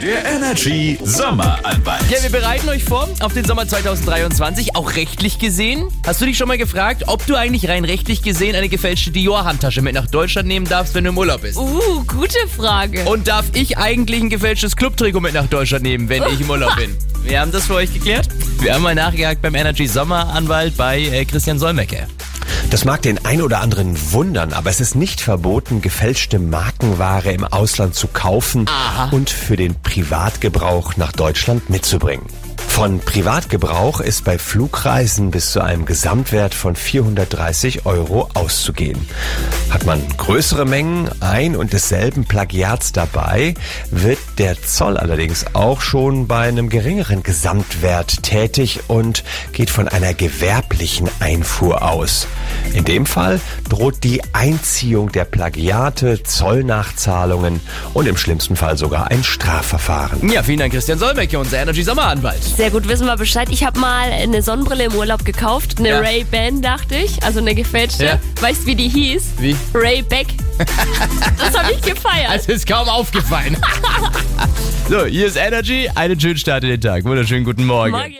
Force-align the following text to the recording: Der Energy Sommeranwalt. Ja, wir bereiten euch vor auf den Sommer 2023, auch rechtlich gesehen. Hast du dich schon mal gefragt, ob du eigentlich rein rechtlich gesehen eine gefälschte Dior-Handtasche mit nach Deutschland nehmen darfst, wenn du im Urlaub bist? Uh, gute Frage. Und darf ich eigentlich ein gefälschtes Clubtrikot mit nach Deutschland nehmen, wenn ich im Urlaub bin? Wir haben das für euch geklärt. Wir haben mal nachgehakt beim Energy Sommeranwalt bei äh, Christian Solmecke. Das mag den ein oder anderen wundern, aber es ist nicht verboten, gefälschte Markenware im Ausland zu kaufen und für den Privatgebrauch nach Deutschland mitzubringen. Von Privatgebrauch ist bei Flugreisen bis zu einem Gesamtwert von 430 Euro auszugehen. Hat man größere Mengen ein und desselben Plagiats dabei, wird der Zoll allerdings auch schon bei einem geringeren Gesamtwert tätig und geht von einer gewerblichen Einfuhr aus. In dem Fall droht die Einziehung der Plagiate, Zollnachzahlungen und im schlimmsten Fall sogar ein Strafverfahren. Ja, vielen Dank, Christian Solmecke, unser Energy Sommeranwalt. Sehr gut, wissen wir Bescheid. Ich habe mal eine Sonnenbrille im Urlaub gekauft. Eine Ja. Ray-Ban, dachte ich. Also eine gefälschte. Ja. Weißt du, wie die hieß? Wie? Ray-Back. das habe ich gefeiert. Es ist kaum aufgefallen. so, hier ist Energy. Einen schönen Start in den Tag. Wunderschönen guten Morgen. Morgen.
Der 0.00 0.24
Energy 0.24 0.96
Sommeranwalt. 1.02 2.08
Ja, 2.08 2.22
wir 2.22 2.30
bereiten 2.30 2.68
euch 2.68 2.84
vor 2.84 3.08
auf 3.18 3.34
den 3.34 3.44
Sommer 3.44 3.66
2023, 3.66 4.76
auch 4.76 4.94
rechtlich 4.94 5.40
gesehen. 5.40 5.88
Hast 6.06 6.20
du 6.20 6.26
dich 6.26 6.38
schon 6.38 6.46
mal 6.46 6.56
gefragt, 6.56 7.04
ob 7.08 7.26
du 7.26 7.34
eigentlich 7.34 7.68
rein 7.68 7.84
rechtlich 7.84 8.22
gesehen 8.22 8.54
eine 8.54 8.68
gefälschte 8.68 9.10
Dior-Handtasche 9.10 9.82
mit 9.82 9.94
nach 9.94 10.06
Deutschland 10.06 10.46
nehmen 10.46 10.66
darfst, 10.66 10.94
wenn 10.94 11.02
du 11.02 11.10
im 11.10 11.18
Urlaub 11.18 11.42
bist? 11.42 11.58
Uh, 11.58 12.04
gute 12.06 12.38
Frage. 12.56 13.06
Und 13.06 13.26
darf 13.26 13.46
ich 13.54 13.76
eigentlich 13.78 14.20
ein 14.20 14.30
gefälschtes 14.30 14.76
Clubtrikot 14.76 15.20
mit 15.20 15.34
nach 15.34 15.48
Deutschland 15.48 15.82
nehmen, 15.82 16.08
wenn 16.08 16.22
ich 16.32 16.40
im 16.40 16.50
Urlaub 16.50 16.76
bin? 16.76 16.96
Wir 17.24 17.40
haben 17.40 17.50
das 17.50 17.66
für 17.66 17.74
euch 17.74 17.92
geklärt. 17.92 18.28
Wir 18.60 18.74
haben 18.74 18.82
mal 18.82 18.94
nachgehakt 18.94 19.42
beim 19.42 19.56
Energy 19.56 19.88
Sommeranwalt 19.88 20.76
bei 20.76 21.00
äh, 21.00 21.24
Christian 21.24 21.58
Solmecke. 21.58 22.06
Das 22.70 22.84
mag 22.84 23.00
den 23.00 23.24
ein 23.24 23.40
oder 23.40 23.60
anderen 23.60 23.96
wundern, 24.12 24.52
aber 24.52 24.68
es 24.68 24.80
ist 24.80 24.94
nicht 24.94 25.22
verboten, 25.22 25.80
gefälschte 25.80 26.38
Markenware 26.38 27.32
im 27.32 27.44
Ausland 27.44 27.94
zu 27.94 28.08
kaufen 28.08 28.66
und 29.10 29.30
für 29.30 29.56
den 29.56 29.74
Privatgebrauch 29.80 30.96
nach 30.98 31.12
Deutschland 31.12 31.70
mitzubringen. 31.70 32.26
Von 32.78 33.00
Privatgebrauch 33.00 33.98
ist 33.98 34.22
bei 34.22 34.38
Flugreisen 34.38 35.32
bis 35.32 35.50
zu 35.50 35.60
einem 35.60 35.84
Gesamtwert 35.84 36.54
von 36.54 36.76
430 36.76 37.86
Euro 37.86 38.28
auszugehen. 38.34 39.04
Hat 39.68 39.84
man 39.84 40.00
größere 40.16 40.64
Mengen 40.64 41.10
ein 41.18 41.56
und 41.56 41.72
desselben 41.72 42.24
Plagiats 42.24 42.92
dabei, 42.92 43.54
wird 43.90 44.20
der 44.38 44.62
Zoll 44.62 44.96
allerdings 44.96 45.44
auch 45.54 45.80
schon 45.80 46.28
bei 46.28 46.46
einem 46.46 46.68
geringeren 46.68 47.24
Gesamtwert 47.24 48.22
tätig 48.22 48.78
und 48.86 49.24
geht 49.50 49.70
von 49.70 49.88
einer 49.88 50.14
gewerblichen 50.14 51.10
Einfuhr 51.18 51.82
aus. 51.82 52.28
In 52.74 52.84
dem 52.84 53.06
Fall 53.06 53.40
droht 53.68 54.04
die 54.04 54.22
Einziehung 54.32 55.10
der 55.10 55.24
Plagiate, 55.24 56.22
Zollnachzahlungen 56.22 57.60
und 57.92 58.06
im 58.06 58.16
schlimmsten 58.16 58.54
Fall 58.54 58.78
sogar 58.78 59.10
ein 59.10 59.24
Strafverfahren. 59.24 60.30
Ja, 60.30 60.44
vielen 60.44 60.60
Dank, 60.60 60.72
Christian 60.72 61.00
Solmecke, 61.00 61.40
unser 61.40 61.58
Energy 61.58 61.82
Sommeranwalt. 61.82 62.44
Sehr 62.44 62.67
gut, 62.70 62.88
wissen 62.88 63.06
wir 63.06 63.16
Bescheid. 63.16 63.48
Ich 63.50 63.64
habe 63.64 63.78
mal 63.78 64.10
eine 64.10 64.42
Sonnenbrille 64.42 64.84
im 64.84 64.94
Urlaub 64.94 65.24
gekauft. 65.24 65.78
Eine 65.78 65.90
Ja. 65.90 66.00
Ray-Ban, 66.00 66.60
dachte 66.62 66.96
ich. 66.96 67.22
Also 67.22 67.38
eine 67.40 67.54
gefälschte. 67.54 68.04
Ja. 68.04 68.18
Weißt 68.40 68.62
du, 68.62 68.66
wie 68.66 68.74
die 68.74 68.88
hieß? 68.88 69.34
Wie? 69.38 69.56
Ray-Back. 69.74 70.26
das 71.38 71.56
habe 71.58 71.72
ich 71.72 71.80
gefeiert. 71.82 72.30
Es 72.34 72.46
ist 72.46 72.66
kaum 72.66 72.88
aufgefallen. 72.88 73.56
so, 74.88 75.04
hier 75.06 75.26
ist 75.26 75.36
Energy. 75.36 75.88
Einen 75.94 76.18
schönen 76.18 76.36
Start 76.38 76.64
in 76.64 76.70
den 76.70 76.80
Tag. 76.80 77.04
Wunderschönen 77.04 77.44
guten 77.44 77.64
Morgen. 77.64 77.92
Morgen. 77.92 78.18